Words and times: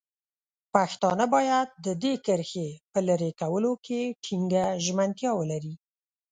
پښتانه 0.73 1.25
باید 1.35 1.67
د 1.85 1.87
دې 2.03 2.13
کرښې 2.25 2.69
په 2.91 2.99
لرې 3.07 3.31
کولو 3.41 3.71
کې 3.85 4.01
ټینګه 4.23 4.65
ژمنتیا 4.85 5.31
ولري. 5.35 5.75